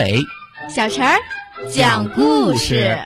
[0.00, 0.26] 阿伟、
[0.74, 1.18] 小陈儿
[1.70, 2.98] 讲故事。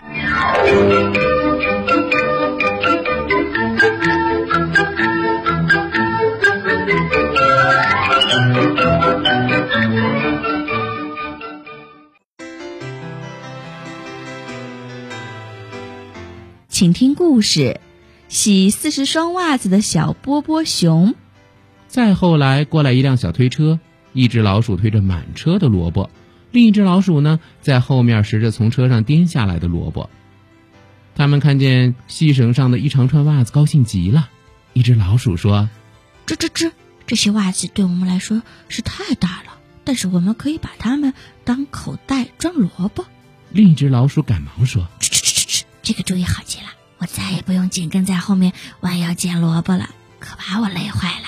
[16.69, 17.81] 请听故事：
[18.29, 21.17] 洗四十双袜子的小波波熊。
[21.89, 23.81] 再后来，过来一辆小推车，
[24.13, 26.09] 一只老鼠推着满车的萝卜，
[26.55, 30.09] 另一只老鼠呢在后面拾着从车上颠下来的萝卜。
[31.17, 34.31] 他们看见细绳上的一长串袜子，高兴极了。
[34.73, 35.69] 一只老鼠说
[36.29, 36.71] ：“吱吱吱，
[37.09, 41.13] 这些袜子对我们来说是太大了，但是我们可以把它们
[41.43, 43.05] 当口袋装萝卜。”
[43.51, 46.67] 另一只老鼠赶忙说：“吱吱吱吱，这个主意好极了，
[46.99, 49.91] 我再也不用紧跟在后面弯腰捡萝卜了，
[50.21, 51.27] 可把我累坏了。”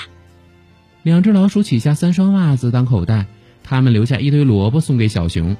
[1.02, 3.26] 两只老鼠取下三双袜子当口袋，
[3.66, 5.56] 他们留下一堆萝卜送给小熊。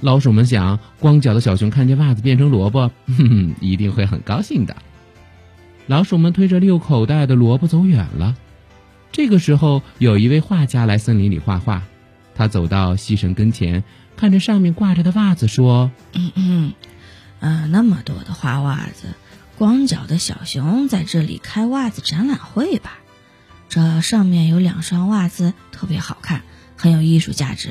[0.00, 4.76] 老鼠们想，光脚的小熊看见袜子变成萝卜，哼哼，一定会很高兴的。
[5.86, 8.36] 老鼠们推着六口袋的萝卜走远了。
[9.12, 11.82] 这个时候，有一位画家来森林里画画。
[12.34, 13.82] 他走到细绳跟前，
[14.16, 16.72] 看着上面挂着的袜子，说：“嗯嗯，
[17.40, 19.08] 呃，那么多的花袜子，
[19.56, 22.98] 光脚的小熊在这里开袜子展览会吧？”
[23.68, 26.42] 这上面有两双袜子，特别好看，
[26.78, 27.70] 很有艺术价值，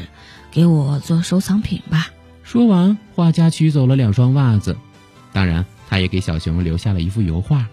[0.52, 2.10] 给我做收藏品吧。
[2.44, 4.78] 说完，画家取走了两双袜子，
[5.32, 7.68] 当然，他也给小熊留下了一幅油画，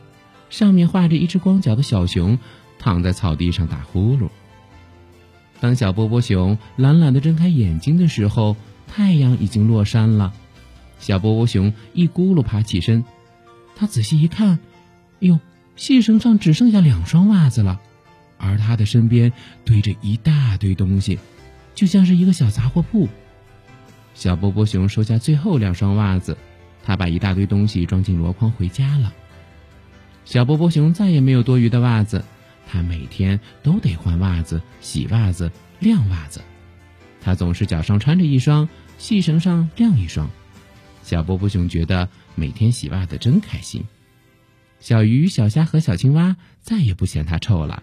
[0.49, 2.39] 上面画着一只光脚的小熊
[2.79, 4.29] 躺在草地上打呼噜。
[5.61, 10.33] 当小波波熊懒懒地睁开眼睛的时候，太阳已经落山了。
[11.01, 13.05] 小波波熊一咕噜爬起身，
[13.75, 14.61] 他仔细一看，
[15.19, 15.41] 哟，
[15.75, 17.81] 细绳上只剩下两双袜子了。
[18.45, 19.33] 而他的身边
[19.65, 21.19] 堆着一大堆东西，
[21.75, 23.09] 就像是一个小杂货铺。
[24.15, 26.37] 小波波熊收下最后两双袜子，
[26.85, 29.13] 他把一大堆东西装进箩筐回家了。
[30.25, 32.25] 小波波熊再也没有多余的袜子，
[32.71, 35.51] 他每天都得换袜子、洗袜子、
[35.81, 36.41] 晾袜子。
[37.21, 38.69] 他总是脚上穿着一双，
[38.99, 40.31] 细绳上晾一双。
[41.03, 43.85] 小波波熊觉得每天洗袜子真开心。
[44.81, 47.83] 小鱼、小虾和小青蛙再也不嫌他臭了。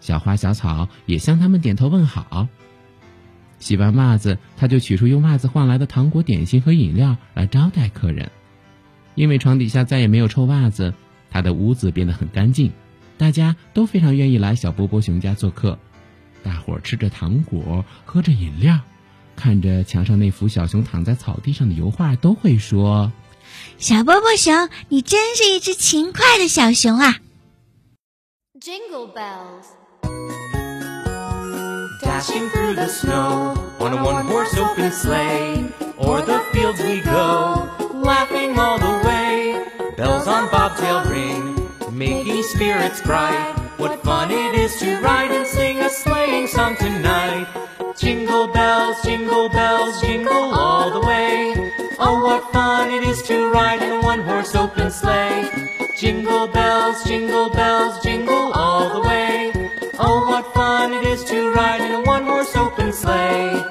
[0.00, 2.48] 小花小草也向他们点头问好。
[3.58, 8.30] 洗完袜子，他就取出用袜子换来的糖果、点心和饮料来招待客人。
[9.14, 10.92] 因为床底下再也没有臭袜子，
[11.30, 12.72] 他的屋子变得很干净，
[13.16, 15.78] 大家都非常愿意来小波波熊家做客。
[16.42, 18.78] 大伙儿吃着糖果，喝着饮料，
[19.36, 23.10] 看着墙上那幅小熊躺在草地上的油画，都会说
[23.78, 27.20] ：“小波波熊，你真是一只勤快的小熊啊
[28.60, 29.85] ！”Jingle bells.
[32.00, 35.72] Dashing through the snow on a one horse open sleigh.
[35.98, 39.64] O'er the fields we go, laughing all the way.
[39.96, 43.54] Bells on bobtail ring, making spirits bright.
[43.78, 47.46] What fun it is to ride and sing a sleighing song tonight.
[47.96, 51.54] Jingle bells, jingle bells, jingle all the way.
[51.98, 55.48] Oh, what fun it is to ride in a one horse open sleigh.
[55.96, 58.35] Jingle bells, jingle bells, jingle
[62.96, 63.62] sleigh.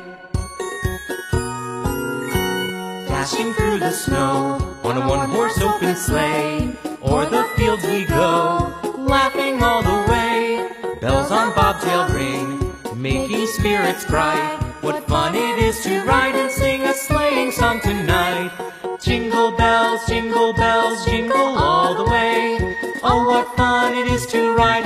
[3.08, 6.78] Dashing through the snow on a one horse open sleigh.
[7.03, 10.69] O'er the fields we go, laughing all the way.
[11.02, 14.59] Bells on bobtail ring, making spirits bright.
[14.81, 18.52] What fun it is to ride and sing a sleighing song tonight.
[19.02, 22.57] Jingle bells, jingle bells, jingle all the way.
[23.03, 24.86] Oh, what fun it is to ride